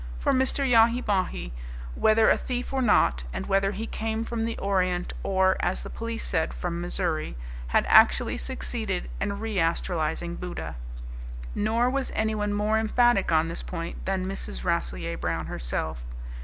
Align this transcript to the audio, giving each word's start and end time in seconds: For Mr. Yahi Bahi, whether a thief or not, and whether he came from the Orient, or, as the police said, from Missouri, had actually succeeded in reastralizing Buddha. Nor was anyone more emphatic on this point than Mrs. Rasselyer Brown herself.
For 0.17 0.33
Mr. 0.33 0.67
Yahi 0.67 0.99
Bahi, 0.99 1.53
whether 1.93 2.27
a 2.31 2.35
thief 2.35 2.73
or 2.73 2.81
not, 2.81 3.23
and 3.31 3.45
whether 3.45 3.71
he 3.71 3.85
came 3.85 4.23
from 4.25 4.45
the 4.45 4.57
Orient, 4.57 5.13
or, 5.21 5.57
as 5.59 5.83
the 5.83 5.91
police 5.91 6.25
said, 6.25 6.55
from 6.55 6.81
Missouri, 6.81 7.37
had 7.67 7.85
actually 7.87 8.37
succeeded 8.37 9.11
in 9.19 9.39
reastralizing 9.39 10.39
Buddha. 10.39 10.75
Nor 11.53 11.91
was 11.91 12.11
anyone 12.15 12.51
more 12.55 12.79
emphatic 12.79 13.31
on 13.31 13.47
this 13.47 13.61
point 13.61 14.03
than 14.07 14.25
Mrs. 14.25 14.63
Rasselyer 14.63 15.17
Brown 15.19 15.45
herself. 15.45 16.01